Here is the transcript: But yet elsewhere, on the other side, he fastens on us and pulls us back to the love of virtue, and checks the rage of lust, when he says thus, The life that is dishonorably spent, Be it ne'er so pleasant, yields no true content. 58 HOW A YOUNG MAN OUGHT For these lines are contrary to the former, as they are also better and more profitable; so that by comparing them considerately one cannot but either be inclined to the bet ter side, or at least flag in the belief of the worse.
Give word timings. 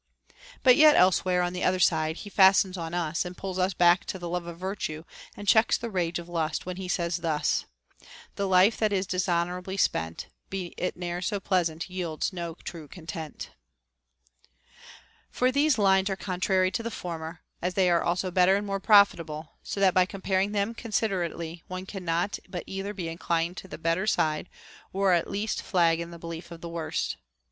But 0.63 0.77
yet 0.77 0.95
elsewhere, 0.95 1.43
on 1.43 1.53
the 1.53 1.63
other 1.63 1.77
side, 1.79 2.15
he 2.15 2.31
fastens 2.31 2.75
on 2.75 2.95
us 2.95 3.23
and 3.23 3.37
pulls 3.37 3.59
us 3.59 3.75
back 3.75 4.03
to 4.05 4.17
the 4.17 4.27
love 4.27 4.47
of 4.47 4.57
virtue, 4.57 5.03
and 5.37 5.47
checks 5.47 5.77
the 5.77 5.91
rage 5.91 6.17
of 6.17 6.27
lust, 6.27 6.65
when 6.65 6.77
he 6.77 6.87
says 6.87 7.17
thus, 7.17 7.65
The 8.33 8.47
life 8.47 8.77
that 8.77 8.91
is 8.91 9.05
dishonorably 9.05 9.77
spent, 9.77 10.25
Be 10.49 10.73
it 10.75 10.97
ne'er 10.97 11.21
so 11.21 11.39
pleasant, 11.39 11.87
yields 11.87 12.33
no 12.33 12.55
true 12.63 12.87
content. 12.87 13.51
58 14.49 14.49
HOW 14.49 14.49
A 14.49 14.49
YOUNG 14.49 14.55
MAN 14.55 15.21
OUGHT 15.29 15.37
For 15.37 15.51
these 15.51 15.77
lines 15.77 16.09
are 16.09 16.15
contrary 16.15 16.71
to 16.71 16.81
the 16.81 16.89
former, 16.89 17.41
as 17.61 17.75
they 17.75 17.87
are 17.87 18.01
also 18.01 18.31
better 18.31 18.55
and 18.55 18.65
more 18.65 18.79
profitable; 18.79 19.59
so 19.61 19.79
that 19.81 19.93
by 19.93 20.07
comparing 20.07 20.51
them 20.51 20.73
considerately 20.73 21.61
one 21.67 21.85
cannot 21.85 22.39
but 22.49 22.63
either 22.65 22.95
be 22.95 23.07
inclined 23.07 23.55
to 23.57 23.67
the 23.67 23.77
bet 23.77 23.97
ter 23.97 24.07
side, 24.07 24.49
or 24.91 25.13
at 25.13 25.29
least 25.29 25.61
flag 25.61 25.99
in 25.99 26.09
the 26.09 26.17
belief 26.17 26.49
of 26.49 26.61
the 26.61 26.69
worse. 26.69 27.17